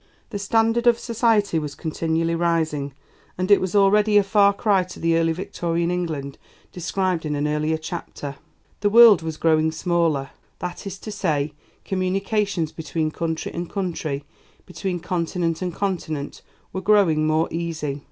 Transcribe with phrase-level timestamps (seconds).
[0.31, 2.93] The standard of society was continually rising,
[3.37, 6.39] and it was already a far cry to the Early Victorian England
[6.71, 8.37] described in an earlier chapter.
[8.79, 11.53] The world was growing smaller that is to say,
[11.85, 14.23] communications between country and country,
[14.65, 16.41] between continent and continent,
[16.73, 17.99] were growing more easy.